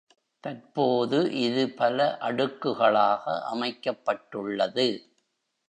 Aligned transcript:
தற்போது 0.43 1.17
இது 1.41 1.63
பல 1.71 2.17
அடுக்குகளாக 2.21 3.23
அமைக்கப்பட்டுள்ளது. 3.51 4.87